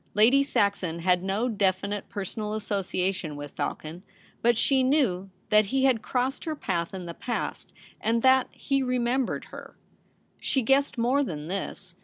Lady 0.15 0.41
Saxon 0.41 0.97
had 1.01 1.21
no 1.21 1.47
definite 1.47 2.09
per 2.09 2.23
sonal 2.25 2.55
association 2.55 3.35
with 3.35 3.51
Falcon, 3.51 4.01
but 4.41 4.57
she 4.57 4.81
knew 4.81 5.29
that 5.51 5.65
he 5.65 5.83
had 5.83 6.01
crossed 6.01 6.45
her 6.45 6.55
path 6.55 6.91
in 6.91 7.05
the 7.05 7.13
past, 7.13 7.71
and 8.01 8.23
that 8.23 8.47
he 8.51 8.81
remembered 8.81 9.45
her. 9.53 9.75
She 10.39 10.63
guessed 10.63 10.97
more 10.97 11.23
than 11.23 11.49
this. 11.49 11.93